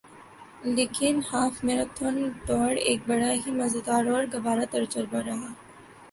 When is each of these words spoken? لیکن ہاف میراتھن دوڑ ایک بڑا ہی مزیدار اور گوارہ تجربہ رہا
لیکن 0.75 1.15
ہاف 1.29 1.63
میراتھن 1.65 2.15
دوڑ 2.47 2.71
ایک 2.87 2.99
بڑا 3.07 3.31
ہی 3.41 3.51
مزیدار 3.59 4.03
اور 4.13 4.23
گوارہ 4.33 4.65
تجربہ 4.71 5.19
رہا 5.27 5.49